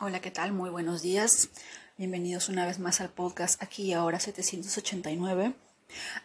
[0.00, 0.52] Hola, ¿qué tal?
[0.52, 1.48] Muy buenos días.
[1.96, 5.56] Bienvenidos una vez más al podcast aquí y ahora 789.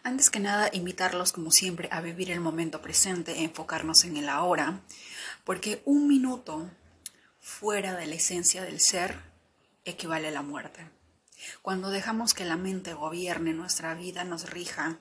[0.04, 4.80] Antes que nada, invitarlos como siempre a vivir el momento presente, enfocarnos en el ahora,
[5.42, 6.70] porque un minuto
[7.40, 9.18] fuera de la esencia del ser
[9.84, 10.88] equivale a la muerte.
[11.60, 15.00] Cuando dejamos que la mente gobierne nuestra vida, nos rija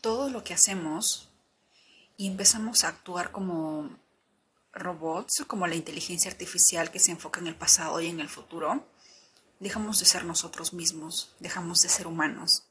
[0.00, 1.32] todo lo que hacemos
[2.16, 3.90] y empezamos a actuar como
[4.76, 8.86] robots, como la inteligencia artificial que se enfoca en el pasado y en el futuro,
[9.58, 12.64] dejamos de ser nosotros mismos, dejamos de ser humanos.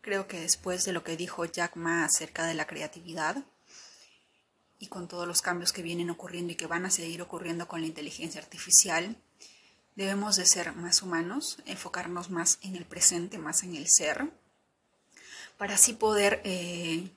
[0.00, 3.44] Creo que después de lo que dijo Jack Ma acerca de la creatividad
[4.78, 7.80] y con todos los cambios que vienen ocurriendo y que van a seguir ocurriendo con
[7.80, 9.16] la inteligencia artificial,
[9.94, 14.30] debemos de ser más humanos, enfocarnos más en el presente, más en el ser,
[15.56, 17.10] para así poder eh,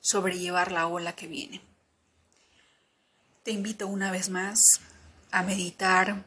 [0.00, 1.69] sobrellevar la ola que viene.
[3.42, 4.82] Te invito una vez más
[5.30, 6.26] a meditar,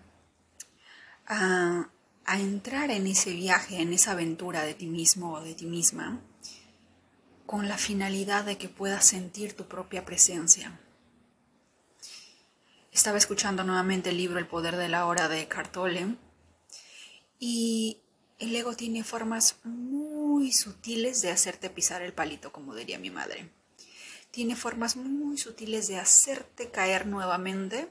[1.28, 1.90] a,
[2.26, 6.20] a entrar en ese viaje, en esa aventura de ti mismo o de ti misma,
[7.46, 10.80] con la finalidad de que puedas sentir tu propia presencia.
[12.92, 16.16] Estaba escuchando nuevamente el libro El poder de la hora de Cartole
[17.38, 18.02] y
[18.40, 23.52] el ego tiene formas muy sutiles de hacerte pisar el palito, como diría mi madre
[24.34, 27.88] tiene formas muy sutiles de hacerte caer nuevamente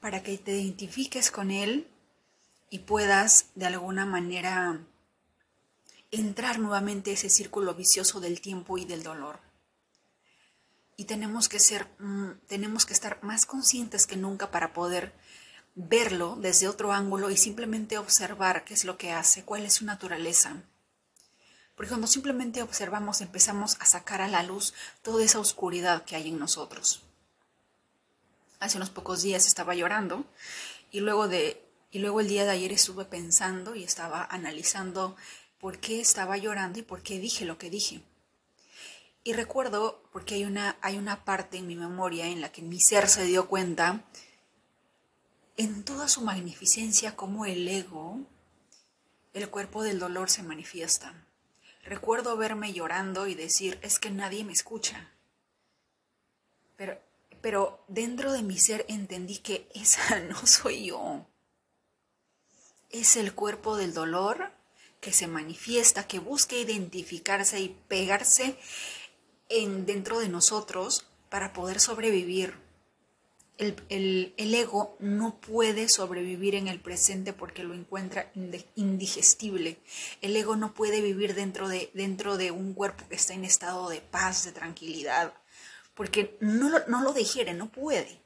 [0.00, 1.86] para que te identifiques con él
[2.70, 4.80] y puedas de alguna manera
[6.10, 9.40] entrar nuevamente a ese círculo vicioso del tiempo y del dolor.
[10.96, 15.12] Y tenemos que ser, mm, tenemos que estar más conscientes que nunca para poder
[15.74, 19.84] verlo desde otro ángulo y simplemente observar qué es lo que hace, cuál es su
[19.84, 20.62] naturaleza.
[21.78, 26.26] Porque cuando simplemente observamos empezamos a sacar a la luz toda esa oscuridad que hay
[26.26, 27.02] en nosotros.
[28.58, 30.24] Hace unos pocos días estaba llorando
[30.90, 35.14] y luego, de, y luego el día de ayer estuve pensando y estaba analizando
[35.60, 38.02] por qué estaba llorando y por qué dije lo que dije.
[39.22, 42.80] Y recuerdo, porque hay una, hay una parte en mi memoria en la que mi
[42.80, 44.02] ser se dio cuenta
[45.56, 48.18] en toda su magnificencia como el ego,
[49.32, 51.27] el cuerpo del dolor se manifiesta.
[51.88, 55.10] Recuerdo verme llorando y decir, es que nadie me escucha.
[57.40, 61.26] Pero, dentro de mi ser entendí que esa no soy yo.
[62.90, 64.52] Es el cuerpo del dolor
[65.00, 68.58] que se manifiesta, que busca identificarse y pegarse
[69.48, 72.54] en, dentro de nosotros para poder sobrevivir
[73.58, 78.30] el, ego no puede sobrevivir en el presente porque lo encuentra
[78.76, 79.78] indigestible.
[80.20, 83.88] El ego no puede vivir dentro de, dentro de un cuerpo que está en estado
[83.88, 85.34] de paz, de tranquilidad,
[85.94, 88.20] porque no lo, no lo digiere, no puede.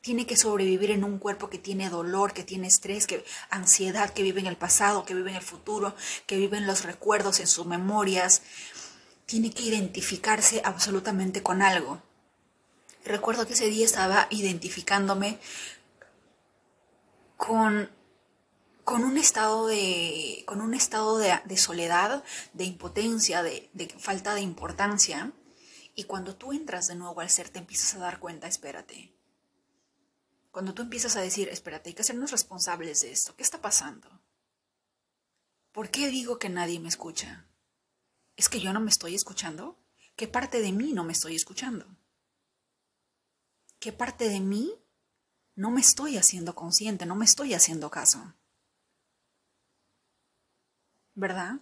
[0.00, 4.22] Tiene que sobrevivir en un cuerpo que tiene dolor, que tiene estrés, que ansiedad, que
[4.22, 5.94] vive en el pasado, que vive en el futuro,
[6.26, 8.42] que vive en los recuerdos, en sus memorias.
[9.26, 12.02] Tiene que identificarse absolutamente con algo.
[13.04, 15.38] Recuerdo que ese día estaba identificándome
[17.36, 17.90] con,
[18.82, 24.40] con un estado, de, con un estado de, soledad, de impotencia, de, de falta de
[24.40, 25.32] importancia.
[25.94, 29.12] Y cuando tú entras de nuevo al ser, te empiezas a dar cuenta, espérate.
[30.50, 33.36] Cuando tú empiezas a decir, espérate, hay que hacernos responsables de esto.
[33.36, 34.08] ¿Qué está pasando?
[35.72, 37.44] ¿Por qué digo que nadie me escucha?
[38.36, 39.76] ¿Es que yo no me estoy escuchando?
[40.16, 41.84] ¿Qué parte de mí no me estoy escuchando?
[43.84, 44.72] ¿Qué parte de mí
[45.56, 48.32] no me estoy haciendo consciente, no me estoy haciendo caso?
[51.14, 51.60] ¿Verdad?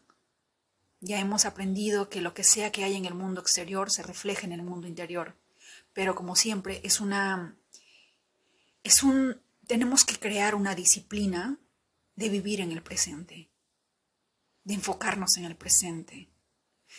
[1.01, 4.47] Ya hemos aprendido que lo que sea que hay en el mundo exterior se refleja
[4.47, 5.37] en el mundo interior.
[5.95, 7.57] Pero como siempre, es una.
[8.85, 9.43] Es un.
[9.67, 11.59] Tenemos que crear una disciplina
[12.15, 13.51] de vivir en el presente,
[14.63, 16.31] de enfocarnos en el presente.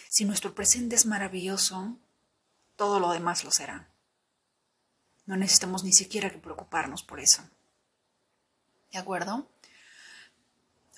[0.10, 1.98] Si nuestro presente es maravilloso,
[2.76, 3.93] todo lo demás lo será.
[5.26, 7.44] No necesitamos ni siquiera que preocuparnos por eso.
[8.92, 9.48] ¿De acuerdo?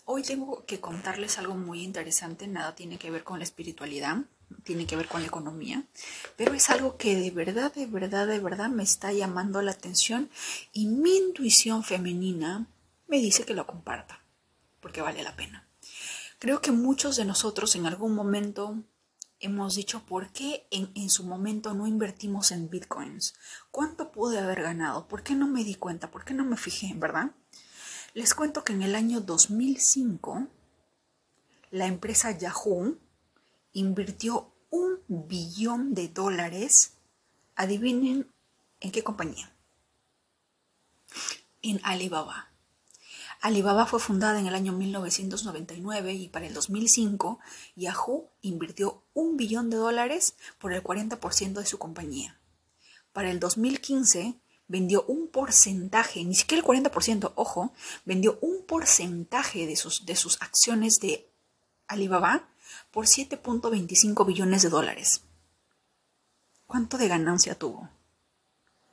[0.03, 4.17] Hoy tengo que contarles algo muy interesante, nada tiene que ver con la espiritualidad,
[4.63, 5.83] tiene que ver con la economía,
[6.38, 10.29] pero es algo que de verdad, de verdad, de verdad me está llamando la atención
[10.73, 12.67] y mi intuición femenina
[13.07, 14.21] me dice que lo comparta,
[14.79, 15.67] porque vale la pena.
[16.38, 18.77] Creo que muchos de nosotros en algún momento
[19.39, 23.35] hemos dicho por qué en, su momento no invertimos en bitcoins.
[23.71, 25.07] ¿Cuánto pude haber ganado?
[25.07, 26.11] ¿Por qué no me di cuenta?
[26.11, 27.31] ¿Por qué no me fijé, verdad?
[28.13, 30.47] Les cuento que en el año 2005
[31.71, 32.97] la empresa Yahoo
[33.73, 36.93] invirtió un billón de dólares.
[37.55, 38.31] Adivinen
[38.79, 39.51] en qué compañía.
[41.61, 42.54] En Alibaba.
[43.45, 47.38] Alibaba fue fundada en el año 1999 y para el 2005
[47.75, 52.39] Yahoo invirtió un billón de dólares por el 40% de su compañía.
[53.13, 54.33] Para el 2015
[54.68, 57.71] vendió un porcentaje, ni siquiera el 40%, ojo,
[58.03, 61.30] vendió un porcentaje de sus, de sus acciones de
[61.88, 62.50] Alibaba
[62.89, 65.21] por 7.25 billones de dólares.
[66.65, 67.91] ¿Cuánto de ganancia tuvo?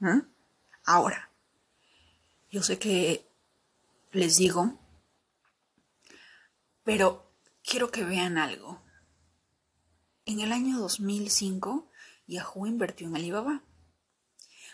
[0.01, 0.21] ¿Mm?
[0.85, 1.31] Ahora,
[2.51, 3.32] yo sé que
[4.13, 4.79] les digo,
[6.85, 7.33] pero
[7.65, 8.83] quiero que vean algo.
[10.27, 11.91] En el año 2005,
[12.27, 13.63] Yahoo invirtió en Alibaba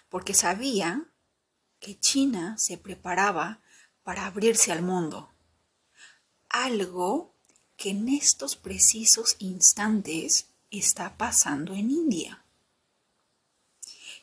[0.09, 1.07] porque sabía
[1.81, 3.61] que China se preparaba
[4.03, 5.31] para abrirse al mundo.
[6.49, 7.35] Algo
[7.77, 12.45] que en estos precisos instantes está pasando en India.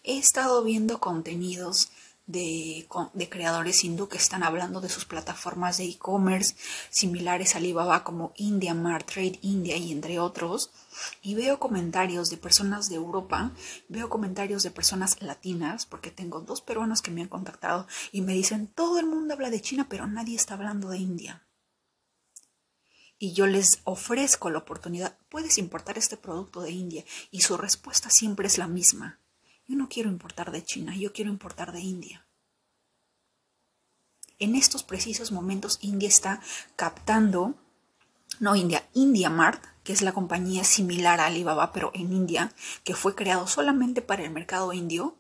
[0.04, 1.90] He estado viendo contenidos
[2.28, 2.88] de,
[3.30, 6.56] creadores hindú que están hablando de sus plataformas de e-commerce
[6.90, 10.72] similares a Alibaba como IndiaMart, Trade India y entre otros.
[11.22, 13.52] Y veo comentarios de personas de Europa,
[13.90, 18.34] veo comentarios de personas latinas, porque tengo dos peruanos que me han contactado y me
[18.34, 21.46] dicen, todo el mundo habla de China, pero nadie está hablando de India.
[23.18, 28.10] Y yo les ofrezco la oportunidad, puedes importar este producto de India y su respuesta
[28.10, 29.25] siempre es la misma
[29.68, 32.26] yo no quiero importar de China, yo quiero importar de India.
[34.38, 36.42] En estos precisos momentos India está
[36.76, 37.56] captando,
[38.40, 42.54] no India, India Mart, que es la compañía similar a Alibaba, pero en India,
[42.84, 45.18] que fue creado solamente para el mercado indio,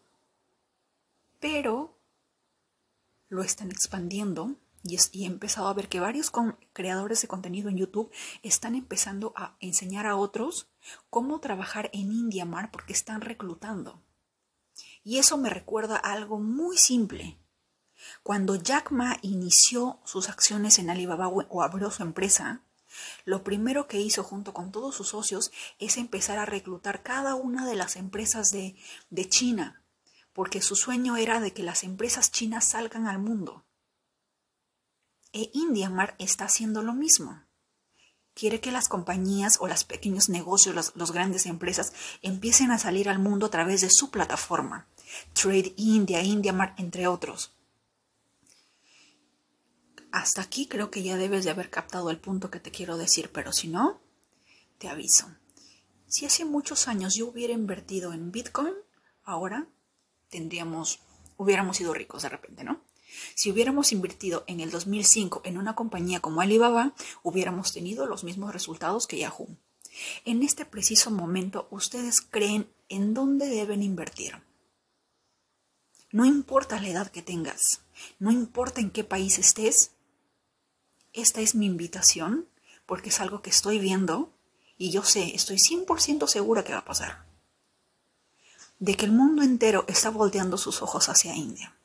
[1.39, 1.97] pero
[3.30, 6.31] lo están expandiendo y, he empezado a ver que varios
[6.74, 8.12] creadores de contenido en YouTube
[8.44, 10.68] están empezando a enseñar a otros
[11.09, 14.01] cómo trabajar en India Mart porque están reclutando.
[15.06, 17.38] Y eso me recuerda a algo muy simple.
[18.24, 22.63] Cuando Jack Ma inició sus acciones en Alibaba o abrió su empresa,
[23.24, 27.68] lo primero que hizo junto con todos sus socios es empezar a reclutar cada una
[27.68, 28.75] de las empresas de,
[29.30, 29.84] China,
[30.34, 33.63] porque su sueño era de que las empresas chinas salgan al mundo.
[35.34, 37.46] E IndiaMar está haciendo lo mismo
[38.36, 43.18] quiere que las compañías o los pequeños negocios, las grandes empresas empiecen a salir al
[43.18, 44.88] mundo a través de su plataforma.
[45.34, 47.52] Trade India, IndiaMart, entre otros.
[50.12, 53.31] Hasta aquí creo que ya debes de haber captado el punto que te quiero decir,
[53.34, 54.00] pero si no,
[54.78, 55.28] te aviso.
[56.07, 58.74] Si hace muchos años yo hubiera invertido en Bitcoin,
[59.24, 59.68] ahora
[60.30, 61.00] tendríamos,
[61.36, 62.81] hubiéramos sido ricos de repente, ¿no?
[63.34, 66.94] Si hubiéramos invertido en el 2005 en una compañía como Alibaba,
[67.24, 69.57] hubiéramos tenido los mismos resultados que Yahoo.
[70.24, 74.44] En este preciso momento, ustedes creen en dónde deben invertir.
[76.16, 77.82] No importa la edad que tengas,
[78.20, 79.92] no importa en qué país estés,
[81.12, 82.48] esta es mi invitación
[82.86, 84.32] porque es algo que estoy viendo
[84.78, 87.26] y yo sé, estoy 100% segura que va a pasar.
[88.80, 91.76] De que el mundo entero está volteando sus ojos hacia India.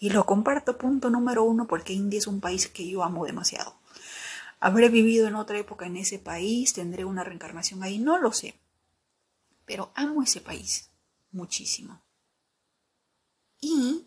[0.00, 3.76] Y lo comparto punto número uno porque India es un país que yo amo demasiado.
[4.58, 8.58] Habré vivido en otra época en ese país, tendré una reencarnación ahí, no lo sé.
[9.64, 10.90] Pero amo ese país
[11.30, 12.02] muchísimo.
[13.60, 14.06] Y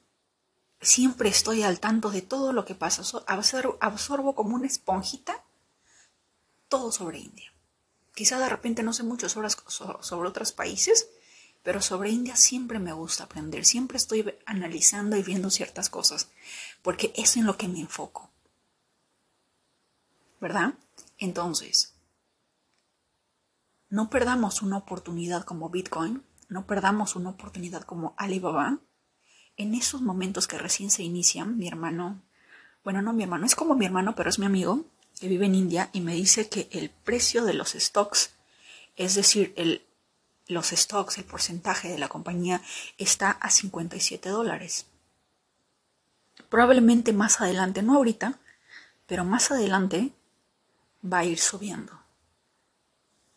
[0.82, 3.04] siempre estoy al tanto de todo lo que pasa.
[3.28, 5.44] Absorbo como una esponjita
[6.68, 7.54] todo sobre India.
[8.16, 11.08] Quizá de repente no sé mucho sobre, sobre otros países,
[11.64, 16.30] pero sobre India siempre me gusta aprender, siempre estoy analizando y viendo ciertas cosas,
[16.82, 18.30] porque es en lo que me enfoco.
[20.42, 20.74] ¿Verdad?
[21.18, 21.94] Entonces,
[23.90, 28.80] no perdamos una oportunidad como Bitcoin, no perdamos una oportunidad como Alibaba.
[29.58, 32.22] En esos momentos que recién se inician, mi hermano,
[32.84, 34.86] bueno, no mi hermano, es como mi hermano, pero es mi amigo
[35.20, 38.32] que vive en India y me dice que el precio de los stocks,
[38.96, 39.86] es decir, el
[40.48, 42.62] los stocks, el porcentaje de la compañía
[42.98, 44.86] está a 57 dólares.
[46.50, 48.40] Probablemente más adelante, no ahorita,
[49.08, 50.12] pero más adelante
[51.04, 52.00] va a ir subiendo.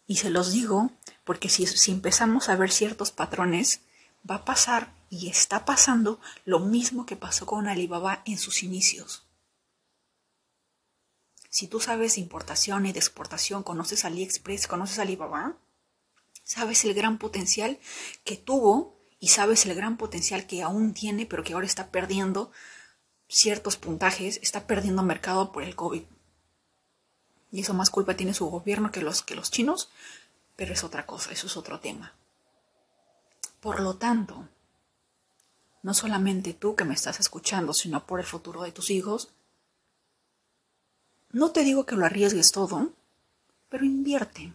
[0.07, 0.91] Y se los digo
[1.25, 3.81] porque si, si empezamos a ver ciertos patrones,
[4.29, 9.27] va a pasar y está pasando lo mismo que pasó con Alibaba en sus inicios.
[11.49, 15.57] Si tú sabes de importación y de exportación, conoces AliExpress, conoces Alibaba,
[16.43, 17.79] sabes el gran potencial
[18.25, 22.53] que tuvo y sabes el gran potencial que aún tiene, pero que ahora está perdiendo
[23.29, 26.03] ciertos puntajes, está perdiendo mercado por el COVID.
[27.51, 29.91] Y eso más culpa tiene su gobierno que los, que los chinos,
[30.57, 32.15] pero es otra cosa, eso es otro tema.
[33.61, 34.49] Por lo tanto,
[35.87, 39.33] no solamente tú que me estás escuchando, sino por el futuro de tus hijos,
[41.31, 42.93] No te digo que lo arriesgues todo,
[43.69, 44.53] pero invierte.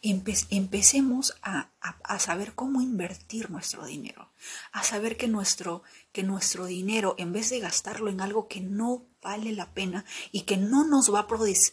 [0.00, 4.30] empecemos a, a, saber cómo invertir nuestro dinero,
[4.72, 5.82] a saber que nuestro,
[6.12, 10.42] que nuestro dinero, en vez de gastarlo en algo que no vale la pena y
[10.42, 11.26] que no nos va a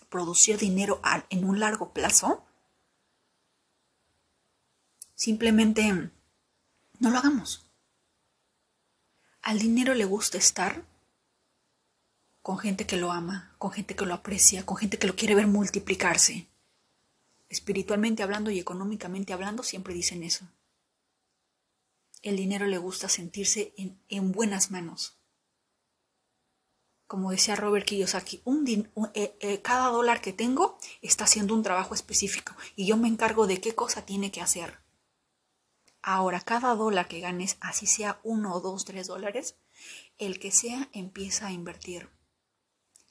[0.10, 1.00] producir dinero
[1.30, 2.44] en un largo plazo,
[5.16, 6.12] simplemente
[7.00, 7.64] no lo hagamos.
[9.44, 10.86] Al dinero le gusta estar
[12.42, 15.36] con gente que lo ama, con gente que lo aprecia, con gente que lo quiere
[15.36, 16.48] ver multiplicarse.
[17.50, 20.48] Espiritualmente hablando y económicamente hablando siempre dicen eso.
[22.22, 23.74] El dinero le gusta sentirse
[24.08, 25.18] en, buenas manos.
[27.06, 28.66] Como decía Robert Kiyosaki, un
[29.14, 33.46] eh, eh, cada dólar que tengo está haciendo un trabajo específico y yo me encargo
[33.46, 34.83] de qué cosa tiene que hacer.
[36.06, 39.56] Ahora, cada dólar que ganes, así sea uno, dos, tres dólares,
[40.18, 42.10] el que sea empieza a invertir.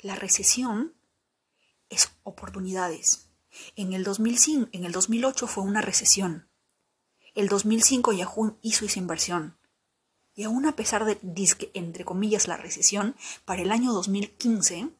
[0.00, 0.92] La recesión
[1.88, 3.30] es oportunidades.
[3.76, 6.50] En el, 2005, en el 2008 fue una recesión.
[7.34, 9.56] El 2005 Yahoo hizo esa inversión.
[10.34, 11.18] Y aún a pesar de,
[11.72, 14.90] entre comillas, la recesión, para el año 2015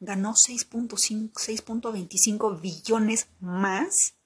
[0.00, 4.17] ganó 6.25 billones más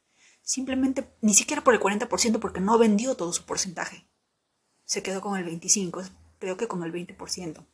[0.42, 4.06] simplemente ni siquiera por el 40% porque no vendió todo su porcentaje.
[4.84, 7.64] Se quedó con el 25%, creo que con el 20%.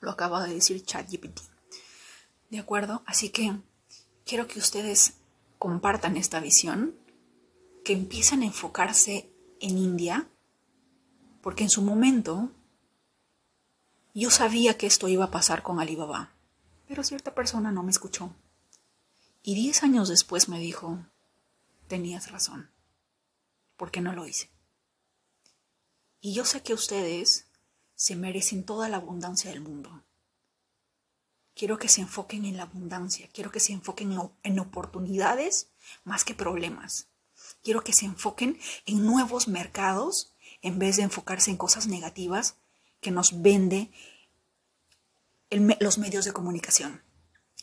[0.00, 1.40] Lo acaba de decir ChatGPT.
[2.50, 3.02] ¿De acuerdo?
[3.06, 3.56] Así que
[4.24, 5.14] quiero que ustedes
[5.58, 6.96] compartan esta visión,
[7.84, 9.30] que empiecen a enfocarse
[9.60, 10.28] en India,
[11.40, 12.50] porque en su momento
[14.14, 16.32] yo sabía que esto iba a pasar con Alibaba,
[16.86, 18.34] pero cierta persona no me escuchó.
[19.42, 20.98] Y diez años después me dijo,
[21.92, 22.70] tenías razón,
[23.76, 24.48] porque no lo hice.
[26.22, 27.48] Y yo sé que ustedes
[27.94, 30.02] se merecen toda la abundancia del mundo.
[31.54, 35.68] Quiero que se enfoquen en la abundancia, quiero que se enfoquen en oportunidades
[36.02, 37.08] más que problemas.
[37.62, 40.32] Quiero que se enfoquen en nuevos mercados
[40.62, 42.56] en vez de enfocarse en cosas negativas
[43.02, 43.90] que nos vende
[45.50, 47.02] los medios de comunicación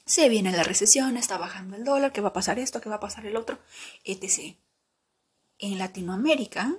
[0.10, 2.96] se viene la recesión, está bajando el dólar, que va a pasar esto, que va
[2.96, 3.60] a pasar el otro,
[4.04, 4.58] etc.
[5.60, 6.78] En Latinoamérica,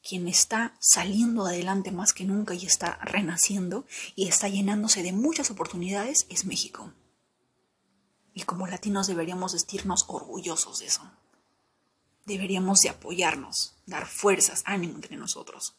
[0.00, 5.50] quien está saliendo adelante más que nunca y está renaciendo y está llenándose de muchas
[5.50, 6.92] oportunidades es México.
[8.32, 11.02] Y como latinos deberíamos vestirnos orgullosos de eso.
[12.26, 15.74] Deberíamos de apoyarnos, dar fuerzas, ánimo entre nosotros.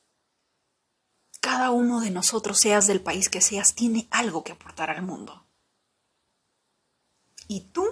[1.40, 5.46] Cada uno de nosotros, seas del país que seas, tiene algo que aportar al mundo.
[7.50, 7.84] Y tú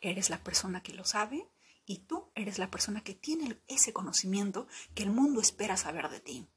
[0.00, 1.48] eres la persona que lo sabe
[1.86, 6.18] y tú eres la persona que tiene ese conocimiento que el mundo espera saber de
[6.18, 6.48] ti.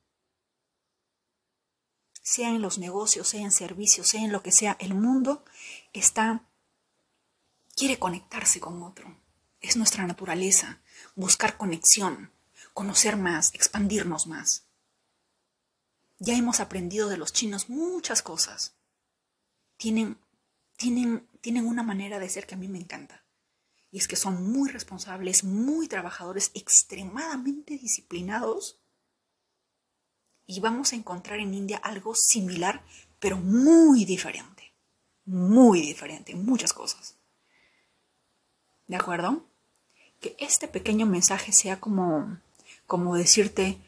[2.23, 5.45] Sea en los negocios, sea en servicios, sea en lo que sea, el mundo
[5.93, 6.49] está
[7.75, 9.15] quiere conectarse con otro.
[9.61, 10.81] Es nuestra naturaleza,
[11.15, 12.33] buscar conexión,
[12.73, 14.65] conocer más, expandirnos más.
[16.17, 18.73] Ya hemos aprendido de los chinos muchas cosas.
[19.77, 20.17] Tienen
[20.77, 23.23] tienen, tienen una manera de ser que a mí me encanta.
[23.91, 28.79] Y es que son muy responsables, muy trabajadores, extremadamente disciplinados.
[30.45, 32.83] Y vamos a encontrar en India algo similar,
[33.19, 34.73] pero muy diferente.
[35.25, 37.15] Muy diferente en muchas cosas.
[38.87, 39.45] ¿De acuerdo?
[40.21, 42.39] Que este pequeño mensaje sea como,
[42.85, 43.81] como decirte,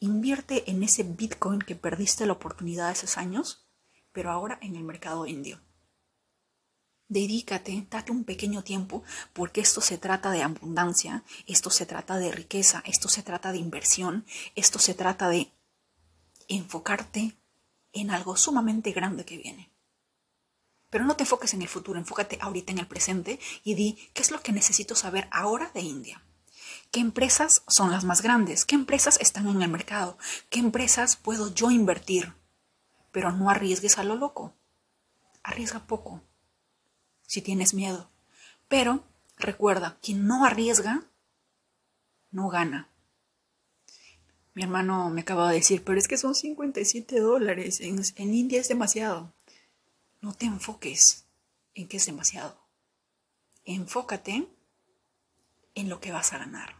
[0.00, 3.66] invierte en ese Bitcoin que perdiste la oportunidad esos años,
[4.12, 5.60] pero ahora en el mercado indio.
[7.08, 12.30] Dedícate, date un pequeño tiempo, porque esto se trata de abundancia, esto se trata de
[12.30, 15.50] riqueza, esto se trata de inversión, esto se trata de
[16.48, 17.34] enfocarte
[17.94, 19.72] en algo sumamente grande que viene.
[20.90, 24.20] Pero no te enfoques en el futuro, enfócate ahorita en el presente y di qué
[24.20, 26.22] es lo que necesito saber ahora de India.
[26.90, 28.66] ¿Qué empresas son las más grandes?
[28.66, 30.18] ¿Qué empresas están en el mercado?
[30.50, 32.34] ¿Qué empresas puedo yo invertir?
[33.12, 34.54] Pero no arriesgues a lo loco.
[35.42, 36.22] Arriesga poco
[37.28, 38.10] si tienes miedo.
[38.66, 39.04] Pero
[39.36, 41.04] recuerda, quien no arriesga,
[42.32, 42.88] no gana.
[44.54, 47.80] Mi hermano me acaba de decir, pero es que son 57 dólares.
[47.80, 49.32] En, en India es demasiado.
[50.20, 51.26] No te enfoques
[51.74, 52.58] en que es demasiado.
[53.64, 54.48] Enfócate
[55.76, 56.74] en lo que vas a ganar.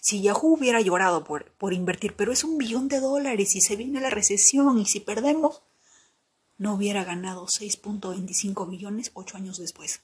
[0.00, 3.76] Si Yahoo hubiera llorado por, por invertir, pero es un billón de dólares y se
[3.76, 5.62] viene la recesión y si perdemos,
[6.58, 10.02] no hubiera ganado 6.25 millones ocho años después.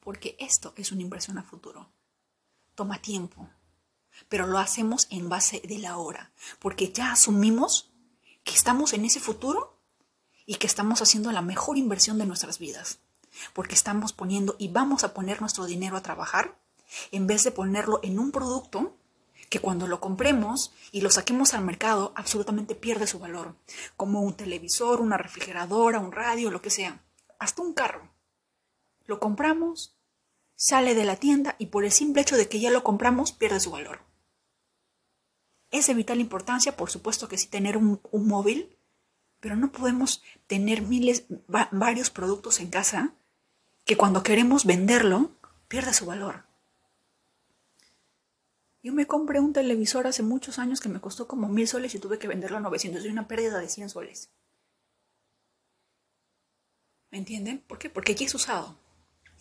[0.00, 1.88] Porque esto es una inversión a futuro.
[2.74, 3.48] Toma tiempo,
[4.28, 7.90] pero lo hacemos en base de la hora, porque ya asumimos
[8.44, 9.78] que estamos en ese futuro
[10.46, 13.00] y que estamos haciendo la mejor inversión de nuestras vidas,
[13.52, 16.58] porque estamos poniendo y vamos a poner nuestro dinero a trabajar
[17.12, 18.97] en vez de ponerlo en un producto
[19.48, 23.56] que cuando lo compremos y lo saquemos al mercado absolutamente pierde su valor,
[23.96, 27.02] como un televisor, una refrigeradora, un radio, lo que sea,
[27.38, 28.10] hasta un carro.
[29.06, 29.96] Lo compramos,
[30.54, 33.60] sale de la tienda y por el simple hecho de que ya lo compramos pierde
[33.60, 34.00] su valor.
[35.70, 38.76] Es de vital importancia, por supuesto que sí, tener un, móvil,
[39.40, 43.14] pero no podemos tener miles, varios productos en casa
[43.84, 45.30] que cuando queremos venderlo
[45.68, 46.47] pierde su valor.
[48.82, 51.98] Yo me compré un televisor hace muchos años que me costó como mil soles y
[51.98, 53.04] tuve que venderlo a 900.
[53.04, 54.30] Y una pérdida de 100 soles.
[57.10, 57.58] ¿Me entienden?
[57.66, 57.90] ¿Por qué?
[57.90, 58.78] Porque aquí es usado.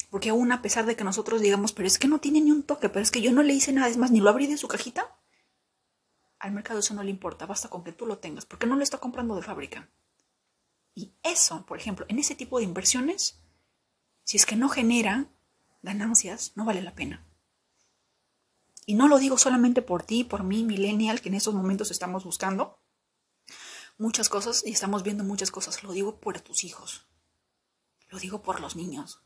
[0.10, 2.64] Porque aún a pesar de que nosotros digamos, pero es que no tiene ni un
[2.64, 4.58] toque, pero es que yo no le hice nada, es más, ni lo abrí de
[4.58, 5.18] su cajita,
[6.40, 8.84] al mercado eso no le importa, basta con que tú lo tengas, porque no lo
[8.84, 9.90] está comprando de fábrica.
[10.96, 13.40] Y eso, por ejemplo, en ese tipo de inversiones,
[14.24, 15.30] si es que no genera
[15.82, 17.27] ganancias, no vale la pena.
[18.90, 22.24] Y no lo digo solamente por ti, por mí, millennial, que en estos momentos estamos
[22.24, 22.80] buscando
[23.98, 25.84] muchas cosas y estamos viendo muchas cosas.
[25.84, 27.06] Lo digo por tus hijos.
[28.08, 29.22] Lo digo por los niños.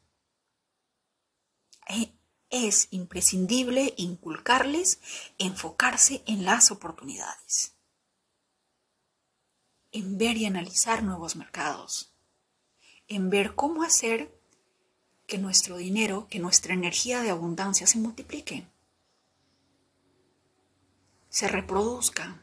[1.88, 2.12] Eh,
[2.50, 5.00] es imprescindible inculcarles
[5.38, 7.76] enfocarse en las oportunidades,
[9.92, 12.16] en ver y analizar nuevos mercados,
[13.08, 14.36] en ver cómo hacer
[15.28, 18.68] que nuestro dinero, que nuestra energía de abundancia se multiplique
[21.32, 22.42] se reproduzca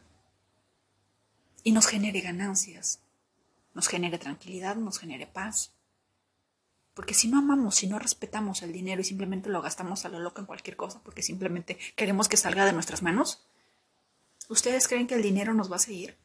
[1.63, 2.99] y nos genere ganancias,
[3.75, 5.73] nos genere tranquilidad, nos genere paz.
[6.95, 10.19] Porque si no amamos, si no respetamos el dinero y simplemente lo gastamos a lo
[10.19, 13.45] loco en cualquier cosa, porque simplemente queremos que salga de nuestras manos,
[14.49, 16.17] ¿ustedes creen que el dinero nos va a seguir?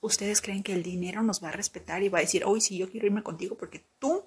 [0.00, 2.78] ¿Ustedes creen que el dinero nos va a respetar y va a decir, hoy sí,
[2.78, 4.24] yo quiero irme contigo porque tú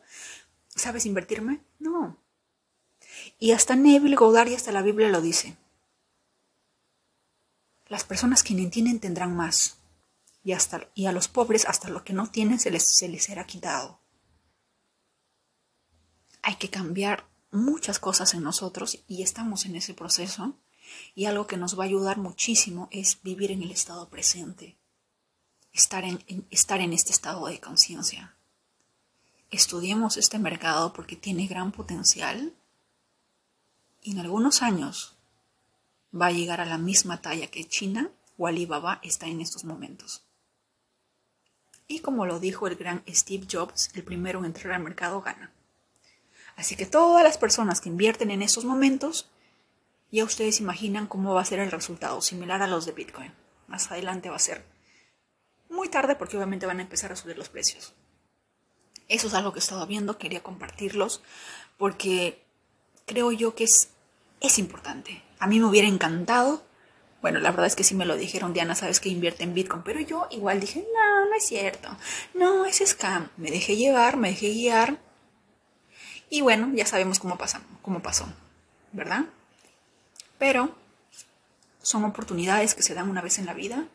[0.67, 1.61] sabes invertirme?
[1.79, 2.15] No.
[3.39, 5.57] Y hasta Neville Goddard y hasta la Biblia lo dice.
[7.89, 9.77] Las personas que tienen tendrán más,
[10.43, 13.23] y, hasta, y a los pobres hasta lo que no tienen se les, se les
[13.23, 13.99] será quitado.
[16.41, 20.55] Hay que cambiar muchas cosas en nosotros y estamos en ese proceso.
[21.13, 24.77] Y algo que nos va a ayudar muchísimo es vivir en el estado presente,
[25.71, 28.35] estar en, estar en este estado de conciencia.
[29.51, 32.53] Estudiemos este mercado porque tiene gran potencial
[34.01, 35.18] y en algunos años
[36.13, 40.23] va a llegar a la misma talla que China o Alibaba está en estos momentos.
[41.87, 45.51] Y como lo dijo el gran Steve Jobs, el primero en entrar al mercado gana.
[46.55, 49.29] Así que todas las personas que invierten en estos momentos,
[50.11, 53.33] ya ustedes imaginan cómo va a ser el resultado, similar a los de Bitcoin.
[53.67, 54.65] Más adelante va a ser
[55.69, 57.93] muy tarde porque obviamente van a empezar a subir los precios.
[59.07, 61.21] Eso es algo que he estado viendo, quería compartirlos
[61.77, 62.43] porque
[63.05, 63.89] creo yo que es,
[64.39, 65.23] es importante.
[65.39, 66.63] A mí me hubiera encantado.
[67.21, 69.83] Bueno, la verdad es que sí me lo dijeron, Diana, sabes que invierte en Bitcoin,
[69.83, 71.89] pero yo igual dije, no, no es cierto,
[72.33, 73.29] no, es scam.
[73.37, 74.99] Me dejé llevar, me dejé guiar.
[76.29, 77.37] Y bueno, ya sabemos cómo,
[77.81, 78.25] cómo pasó,
[78.93, 79.25] ¿verdad?
[80.37, 80.75] Pero
[81.81, 83.87] son oportunidades que se dan una vez en la vida.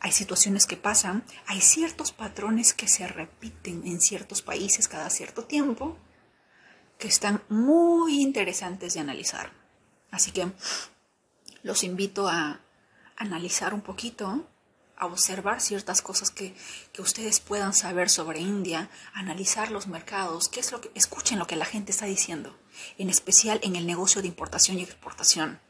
[0.00, 5.44] Hay situaciones que pasan, hay ciertos patrones que se repiten en ciertos países cada cierto
[5.44, 5.96] tiempo
[6.98, 9.50] que están muy interesantes de analizar.
[10.10, 10.50] Así que
[11.62, 12.60] los invito a
[13.16, 14.46] analizar un poquito,
[14.96, 16.54] a observar ciertas cosas que,
[16.98, 21.56] ustedes puedan saber sobre India, analizar los mercados, qué es lo que, escuchen lo que
[21.56, 22.56] la gente está diciendo,
[22.98, 25.60] en especial en el negocio de importación y exportación.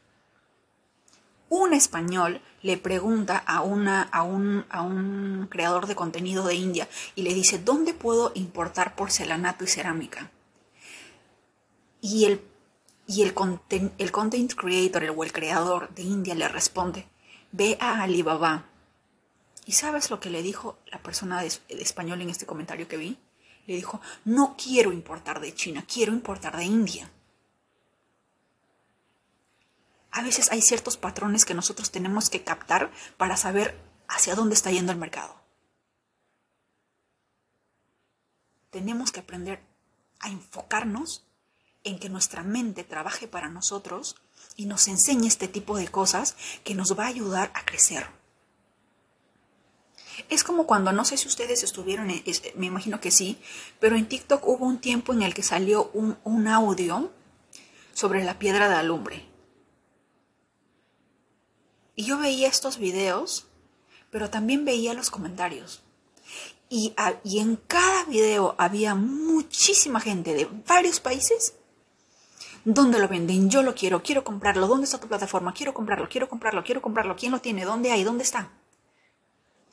[1.49, 6.87] Un español le pregunta a, una, a, un, a un creador de contenido de India
[7.15, 10.29] y le dice, ¿dónde puedo importar porcelanato y cerámica?
[12.01, 12.41] Y el
[13.07, 17.07] y el content, el creator o el creador de India le responde,
[17.53, 18.65] ve a Alibaba.
[19.65, 23.17] ¿Y sabes lo que le dijo la persona de, español en este comentario que vi?
[23.65, 27.09] Le dijo, no quiero importar de China, quiero importar de India.
[30.11, 34.71] A veces hay ciertos patrones que nosotros tenemos que captar para saber hacia dónde está
[34.71, 35.35] yendo el mercado.
[38.69, 39.61] Tenemos que aprender
[40.19, 41.26] a enfocarnos
[41.83, 44.15] en que nuestra mente trabaje para nosotros
[44.55, 48.07] y nos enseñe este tipo de cosas que nos va a ayudar a crecer.
[50.29, 52.07] Es como cuando, no sé si ustedes estuvieron,
[52.55, 53.37] me imagino que sí,
[53.79, 57.11] pero en TikTok hubo un tiempo en el que salió un, un audio
[57.93, 59.25] sobre la piedra de alumbre.
[61.95, 63.47] Y yo veía estos videos,
[64.09, 65.83] pero también veía los comentarios.
[66.69, 71.53] Y, y en cada video había muchísima gente de varios países
[72.69, 73.49] ¿Dónde lo venden?
[73.49, 74.67] Yo lo quiero, quiero comprarlo.
[74.67, 75.53] ¿Dónde está tu plataforma?
[75.53, 77.15] Quiero comprarlo, quiero comprarlo, quiero comprarlo.
[77.15, 77.63] ¿Quién lo tiene?
[77.63, 78.03] ¿Dónde hay?
[78.03, 78.51] ¿Dónde está?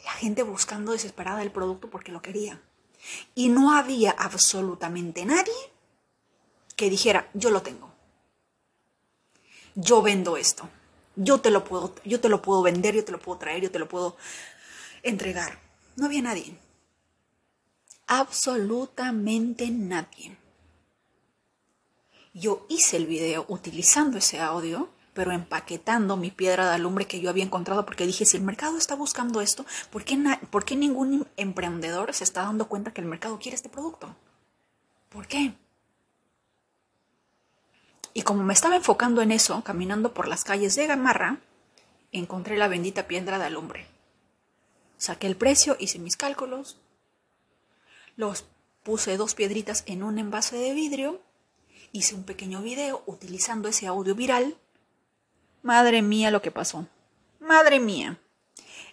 [0.05, 2.63] La gente buscando desesperada el producto porque lo quería.
[3.35, 5.53] Y no había absolutamente nadie
[6.77, 7.93] que dijera, yo lo tengo.
[9.75, 10.69] Yo vendo esto.
[11.17, 13.73] Yo te lo puedo, yo te lo puedo vender, yo te lo puedo traer, yo
[13.73, 14.17] te lo puedo
[15.03, 15.59] entregar.
[15.97, 16.57] No había nadie.
[18.07, 20.44] Absolutamente nadie.
[22.35, 27.31] Yo hice el video utilizando ese audio, pero empaquetando mi piedra de alumbre que yo
[27.31, 30.18] había encontrado porque dije, si el mercado está buscando esto, ¿por qué,
[30.51, 34.16] ¿por qué ningún emprendedor se está dando cuenta que el mercado quiere este producto?
[35.11, 35.55] ¿Por qué?
[38.14, 41.38] Y como me estaba enfocando en eso, caminando por las calles de Gamarra,
[42.11, 43.87] encontré la bendita piedra de alumbre.
[44.99, 46.79] Saqué el precio, hice mis cálculos,
[48.16, 48.44] los
[48.83, 51.20] puse dos piedritas en un envase de vidrio
[51.95, 54.57] hice un pequeño video utilizando ese audio viral.
[55.63, 56.89] Madre mía lo que pasó.
[57.39, 58.19] Madre mía.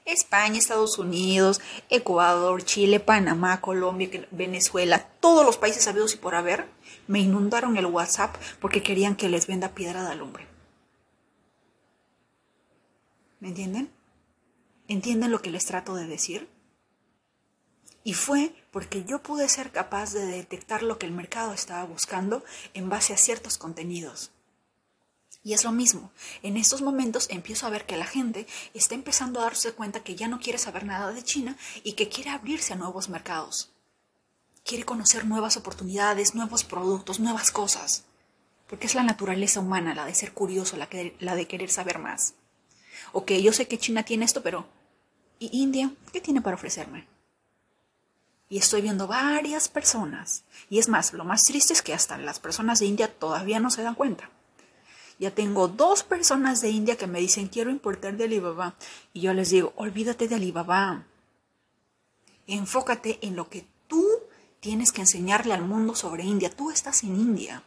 [0.06, 6.68] España, Estados Unidos, Ecuador, Chile, Panamá, Colombia, Venezuela, todos los países sabidos y por haber,
[7.08, 10.48] me inundaron el WhatsApp porque querían que les venda piedra de alumbre.
[13.40, 13.92] ¿Me entienden?
[14.88, 16.48] ¿Entienden lo que les trato de decir?
[18.04, 22.44] Y fue porque yo pude ser capaz de detectar lo que el mercado estaba buscando
[22.74, 24.32] en base a ciertos contenidos.
[25.44, 26.12] Y es lo mismo,
[26.44, 30.16] en estos momentos empiezo a ver que la gente está empezando a darse cuenta que
[30.16, 33.72] ya no quiere saber nada de China y que quiere abrirse a nuevos mercados.
[34.64, 38.06] Quiere conocer nuevas oportunidades, nuevos productos, nuevas cosas.
[38.68, 40.88] Porque es la naturaleza humana, la de ser curioso, la,
[41.20, 42.36] la de querer saber más.
[43.12, 44.68] Ok, yo sé que China tiene esto, pero
[45.40, 45.92] ¿y India?
[46.14, 47.08] ¿Qué tiene para ofrecerme?
[48.52, 50.44] Y estoy viendo varias personas.
[50.70, 53.72] Y es más, lo más triste es que hasta las personas de India todavía no
[53.72, 54.30] se dan cuenta.
[55.20, 58.76] Ya tengo dos personas de India que me dicen quiero importar de Alibaba.
[59.14, 61.06] Y yo les digo, olvídate de Alibaba.
[62.46, 64.06] Enfócate en lo que tú
[64.60, 66.50] tienes que enseñarle al mundo sobre India.
[66.50, 67.64] Tú estás en India.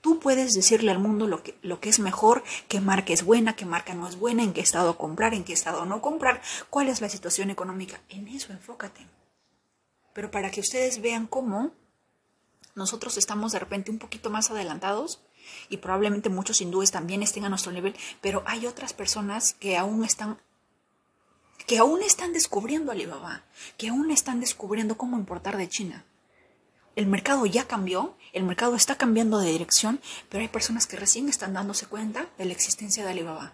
[0.00, 3.54] Tú puedes decirle al mundo lo que, lo que es mejor, qué marca es buena,
[3.54, 6.88] qué marca no es buena, en qué estado comprar, en qué estado no comprar, cuál
[6.88, 8.00] es la situación económica.
[8.08, 9.06] En eso enfócate
[10.18, 11.70] pero para que ustedes vean cómo
[12.74, 15.20] nosotros estamos de repente un poquito más adelantados
[15.68, 20.04] y probablemente muchos hindúes también estén a nuestro nivel, pero hay otras personas que aún
[20.04, 20.40] están
[21.68, 23.44] que aún están descubriendo Alibaba,
[23.76, 26.04] que aún están descubriendo cómo importar de China.
[26.96, 31.28] El mercado ya cambió, el mercado está cambiando de dirección, pero hay personas que recién
[31.28, 33.52] están dándose cuenta de la existencia de Alibaba.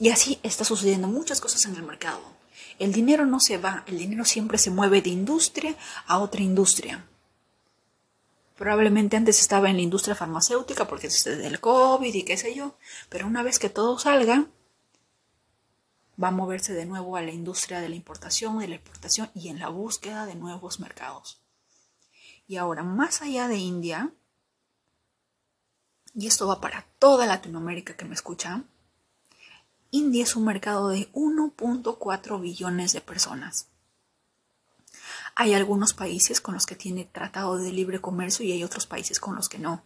[0.00, 2.35] Y así está sucediendo muchas cosas en el mercado.
[2.78, 5.74] El dinero no se va, el dinero siempre se mueve de industria
[6.06, 7.06] a otra industria.
[8.56, 12.76] Probablemente antes estaba en la industria farmacéutica porque es del COVID y qué sé yo,
[13.08, 14.46] pero una vez que todo salga,
[16.22, 19.48] va a moverse de nuevo a la industria de la importación, de la exportación y
[19.48, 21.42] en la búsqueda de nuevos mercados.
[22.46, 24.12] Y ahora, más allá de India,
[26.14, 28.64] y esto va para toda Latinoamérica que me escucha,
[29.96, 33.68] India es un mercado de 1.4 billones de personas.
[35.34, 39.18] Hay algunos países con los que tiene tratado de libre comercio y hay otros países
[39.20, 39.84] con los que no.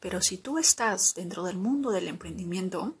[0.00, 2.96] Pero si tú estás dentro del mundo del emprendimiento,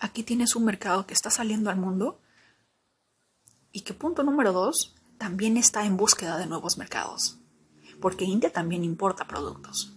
[0.00, 2.20] aquí tienes un mercado que está saliendo al mundo
[3.72, 7.38] y que punto número dos, también está en búsqueda de nuevos mercados,
[8.02, 9.93] porque India también importa productos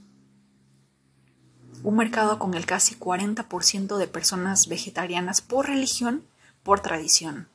[1.84, 6.26] un mercado con el casi 40% de personas vegetarianas por religión,
[6.64, 7.48] por tradición.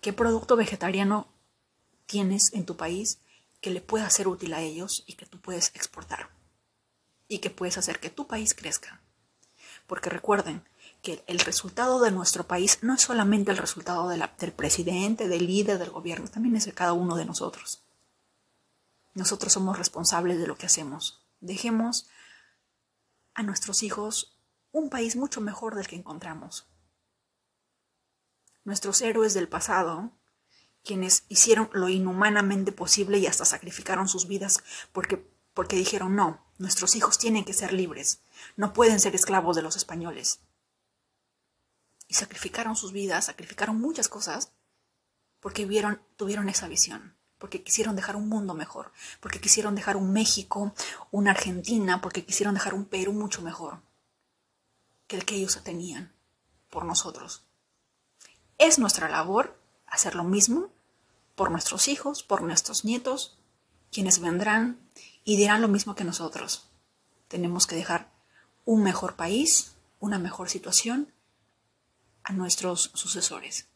[0.00, 1.26] ¿Qué producto vegetariano
[2.06, 3.18] tienes en tu país
[3.60, 6.28] que le pueda ser útil a ellos y que tú puedes exportar?
[7.28, 9.00] Y que puedes hacer que tu país crezca.
[9.86, 10.62] Porque recuerden
[11.02, 15.78] que el resultado de nuestro país no es solamente el resultado del presidente, del líder,
[15.78, 17.80] del gobierno, también es de cada uno de nosotros.
[19.14, 21.23] Nosotros somos responsables de lo que hacemos.
[21.44, 22.08] Dejemos
[23.34, 24.38] a nuestros hijos
[24.72, 26.66] un país mucho mejor del que encontramos.
[28.64, 30.10] Nuestros héroes del pasado,
[30.82, 35.18] quienes hicieron lo inhumanamente posible y hasta sacrificaron sus vidas porque,
[35.52, 38.22] porque dijeron no, nuestros hijos tienen que ser libres,
[38.56, 40.40] no pueden ser esclavos de los españoles.
[42.08, 44.50] Y sacrificaron sus vidas, sacrificaron muchas cosas
[45.40, 50.12] porque vieron, tuvieron esa visión porque quisieron dejar un mundo mejor, porque quisieron dejar un
[50.12, 50.74] México,
[51.10, 53.82] una Argentina, porque quisieron dejar un Perú mucho mejor
[55.06, 56.12] que el que ellos tenían
[56.70, 57.44] por nosotros.
[58.58, 60.70] Es nuestra labor hacer lo mismo
[61.34, 63.38] por nuestros hijos, por nuestros nietos,
[63.90, 64.78] quienes vendrán
[65.24, 66.68] y dirán lo mismo que nosotros.
[67.28, 68.12] Tenemos que dejar
[68.64, 71.12] un mejor país, una mejor situación
[72.22, 73.68] a nuestros sucesores.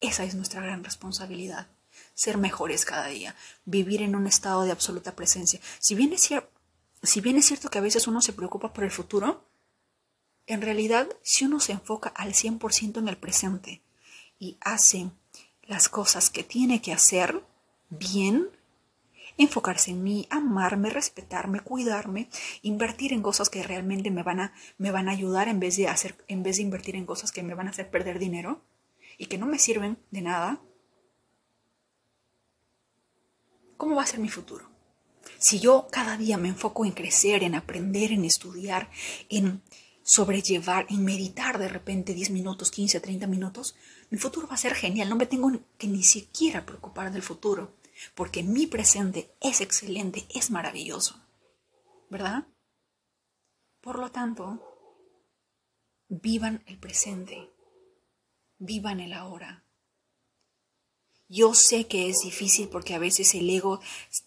[0.00, 1.68] Esa es nuestra gran responsabilidad,
[2.14, 5.60] ser mejores cada día, vivir en un estado de absoluta presencia.
[5.78, 9.44] Si bien es, cierto que a veces uno se preocupa por el futuro,
[10.46, 13.82] en realidad si uno se enfoca al 100% en el presente
[14.38, 15.10] y hace
[15.62, 17.42] las cosas que tiene que hacer
[17.88, 18.48] bien,
[19.36, 22.28] enfocarse en mí, amarme, respetarme, cuidarme,
[22.62, 25.88] invertir en cosas que realmente me van a, me van a ayudar en vez, de
[25.88, 28.62] hacer, en vez de invertir en cosas que me van a hacer perder dinero
[29.18, 30.60] y que no me sirven de nada.
[33.76, 34.70] ¿Cómo va a ser mi futuro?
[35.38, 38.90] Si yo cada día me enfoco en crecer, en aprender, en estudiar,
[39.28, 39.62] en
[40.02, 43.74] sobrellevar, en meditar de repente 10 minutos, 15, 30 minutos,
[44.10, 45.08] mi futuro va a ser genial.
[45.08, 47.74] No me tengo que ni siquiera preocupar del futuro
[48.14, 51.20] porque mi presente es excelente, es maravilloso,
[52.10, 52.46] ¿verdad?
[53.80, 54.62] Por lo tanto,
[56.08, 57.50] vivan el presente,
[58.58, 59.63] vivan el ahora.
[61.34, 63.80] Yo sé que es difícil porque a veces el ego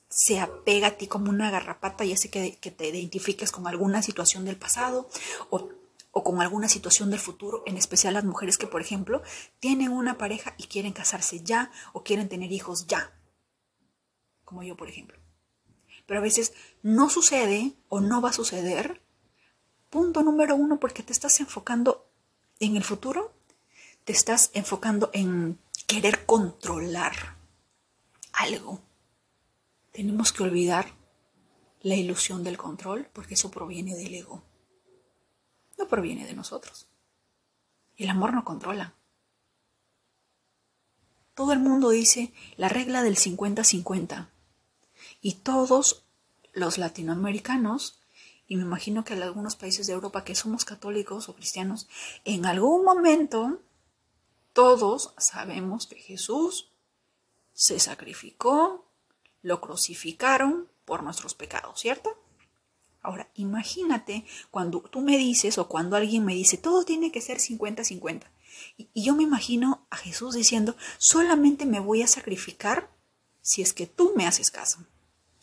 [0.10, 4.44] se apega a ti como una garrapata y hace que, te identifiques con alguna situación
[4.46, 5.10] del pasado
[5.50, 9.22] o con alguna situación del futuro, en especial las mujeres que, por ejemplo,
[9.60, 13.14] tienen una pareja y quieren casarse ya o quieren tener hijos ya
[14.48, 15.20] como yo por ejemplo.
[16.06, 19.02] Pero a veces no sucede o no va a suceder.
[19.90, 22.10] Punto número uno, porque te estás enfocando
[22.62, 23.34] en el futuro,
[24.08, 27.36] te estás enfocando en querer controlar
[28.32, 28.80] algo.
[29.92, 30.94] Tenemos que olvidar
[31.82, 34.44] la ilusión del control, porque eso proviene del ego.
[35.78, 36.88] No proviene de nosotros.
[37.98, 38.96] El amor no controla.
[41.36, 44.30] Todo el mundo dice la regla del 50-50.
[45.20, 46.06] Y todos
[46.54, 48.00] los latinoamericanos,
[48.48, 51.90] y me imagino que en algunos países de Europa que somos católicos o cristianos,
[52.24, 53.60] en algún momento
[54.58, 56.72] todos sabemos que Jesús
[57.54, 58.90] se sacrificó,
[59.44, 62.18] lo crucificaron por nuestros pecados, ¿cierto?
[63.04, 67.38] Ahora, imagínate cuando tú me dices o cuando alguien me dice, todo tiene que ser
[67.38, 68.24] 50-50.
[68.78, 72.90] Y, y, yo me imagino a Jesús diciendo, solamente me voy a sacrificar
[73.44, 74.80] si es que tú me haces caso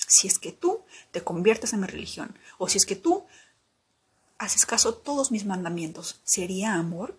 [0.08, 3.24] si es que tú te conviertes en mi religión o si es que tú
[4.38, 7.18] haces caso a todos mis mandamientos, ¿sería amor?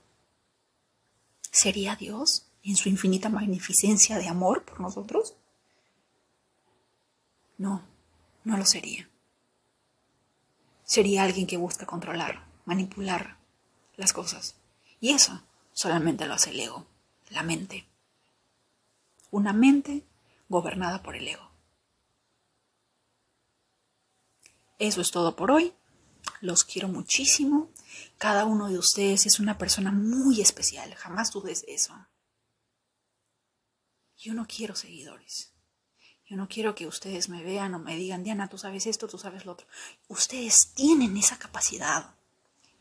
[1.55, 5.37] ¿Sería Dios en su infinita magnificencia de amor por nosotros?
[7.57, 7.81] No,
[8.43, 9.09] no lo sería.
[10.83, 13.37] Sería alguien que busca controlar, manipular
[13.95, 14.57] las cosas.
[14.99, 16.87] Y eso solamente lo hace el ego,
[17.29, 17.87] la mente.
[19.31, 20.03] Una mente
[20.49, 21.49] gobernada por el ego.
[24.77, 25.73] Eso es todo por hoy.
[26.45, 27.71] Los quiero muchísimo.
[28.19, 30.93] Cada uno de ustedes es una persona muy especial.
[30.93, 31.93] Jamás dudes de eso.
[34.15, 35.51] Yo no quiero seguidores.
[36.27, 39.17] Yo no quiero que ustedes me vean o me digan, Diana, tú sabes esto, tú
[39.17, 39.65] sabes lo otro.
[40.07, 42.13] Ustedes tienen esa capacidad.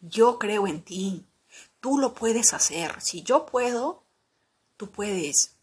[0.03, 1.25] Yo creo en ti.
[1.81, 3.01] Tú lo puedes hacer.
[3.01, 4.05] Si yo puedo,
[4.77, 5.54] tú puedes.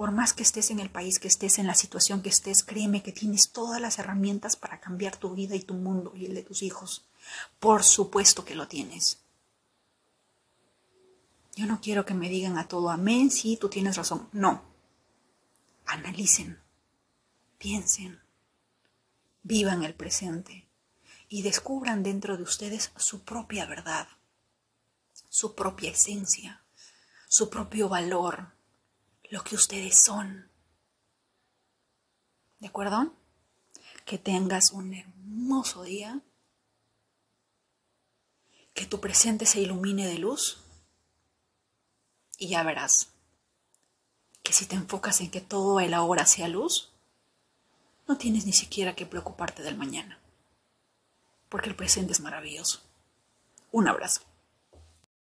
[0.00, 3.02] Por más que estés en el país que estés, en la situación que estés, créeme
[3.02, 6.42] que tienes todas las herramientas para cambiar tu vida y tu mundo y el de
[6.42, 7.04] tus hijos.
[7.58, 9.18] Por supuesto que lo tienes.
[11.54, 14.26] Yo no quiero que me digan a todo amén, sí, tú tienes razón.
[14.32, 14.62] No.
[15.84, 16.58] Analicen,
[17.58, 18.22] piensen,
[19.42, 20.66] vivan el presente
[21.28, 24.08] y descubran dentro de ustedes su propia verdad,
[25.28, 26.64] su propia esencia,
[27.28, 28.58] su propio valor,
[29.30, 30.50] lo que ustedes son.
[32.58, 33.14] ¿De acuerdo?
[34.04, 36.20] Que tengas un hermoso día.
[38.74, 40.58] Que tu presente se ilumine de luz.
[42.36, 43.08] Y ya verás
[44.42, 46.90] que si te enfocas en que todo el ahora sea luz,
[48.08, 50.18] no tienes ni siquiera que preocuparte del mañana.
[51.48, 52.80] Porque el presente es maravilloso.
[53.70, 54.22] Un abrazo.